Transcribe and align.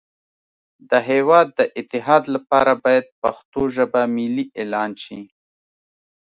د 0.89 0.91
هیواد 1.09 1.47
د 1.59 1.61
اتحاد 1.79 2.23
لپاره 2.35 2.73
باید 2.83 3.05
پښتو 3.21 3.61
ژبه 3.75 4.01
ملی 4.15 4.45
اعلان 4.59 4.91
شی 5.03 5.19